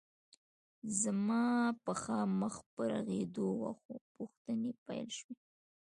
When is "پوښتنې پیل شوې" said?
4.15-5.35